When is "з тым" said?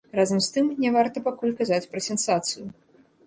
0.43-0.71